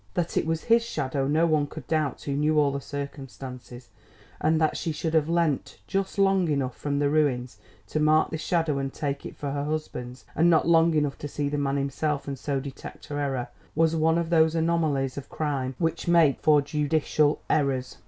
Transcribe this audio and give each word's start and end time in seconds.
That 0.15 0.35
it 0.35 0.47
was 0.47 0.63
his 0.63 0.83
shadow 0.83 1.27
no 1.27 1.45
one 1.45 1.67
could 1.67 1.85
doubt 1.85 2.23
who 2.23 2.31
knew 2.33 2.57
all 2.59 2.71
the 2.71 2.81
circumstances, 2.81 3.89
and 4.39 4.59
that 4.59 4.75
she 4.75 4.91
should 4.91 5.13
have 5.13 5.29
leant 5.29 5.77
just 5.85 6.17
long 6.17 6.47
enough 6.47 6.75
from 6.75 6.97
the 6.97 7.07
ruins 7.07 7.59
to 7.89 7.99
mark 7.99 8.31
this 8.31 8.41
shadow 8.41 8.79
and 8.79 8.91
take 8.91 9.27
it 9.27 9.37
for 9.37 9.51
her 9.51 9.63
husband's 9.65 10.25
and 10.35 10.49
not 10.49 10.67
long 10.67 10.95
enough 10.95 11.19
to 11.19 11.27
see 11.27 11.49
the 11.49 11.57
man 11.59 11.77
himself 11.77 12.27
and 12.27 12.39
so 12.39 12.59
detect 12.59 13.05
her 13.09 13.19
error, 13.19 13.49
was 13.75 13.95
one 13.95 14.17
of 14.17 14.31
those 14.31 14.55
anomalies 14.55 15.17
of 15.19 15.29
crime 15.29 15.75
which 15.77 16.07
make 16.07 16.39
for 16.39 16.63
judicial 16.63 17.39
errors. 17.47 17.97